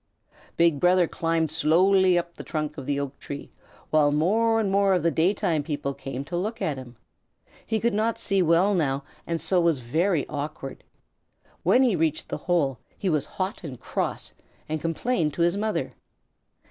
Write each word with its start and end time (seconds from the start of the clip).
Big 0.57 0.79
Brother 0.79 1.07
climbed 1.07 1.51
slowly 1.51 2.17
up 2.17 2.33
the 2.33 2.43
trunk 2.43 2.75
of 2.75 2.87
the 2.87 2.99
oak 2.99 3.19
tree, 3.19 3.51
while 3.91 4.11
more 4.11 4.59
and 4.59 4.71
more 4.71 4.95
of 4.95 5.03
the 5.03 5.11
daytime 5.11 5.61
people 5.61 5.93
came 5.93 6.25
to 6.25 6.35
look 6.35 6.59
at 6.59 6.75
him. 6.75 6.95
He 7.67 7.79
could 7.79 7.93
not 7.93 8.17
see 8.17 8.41
well 8.41 8.73
now, 8.73 9.03
and 9.27 9.39
so 9.39 9.61
was 9.61 9.77
very 9.79 10.27
awkward. 10.27 10.83
When 11.61 11.83
he 11.83 11.95
reached 11.95 12.29
the 12.29 12.37
hole 12.49 12.79
he 12.97 13.09
was 13.09 13.27
hot 13.37 13.63
and 13.63 13.79
cross, 13.79 14.33
and 14.67 14.81
complained 14.81 15.35
to 15.35 15.43
his 15.43 15.55
mother. 15.55 15.93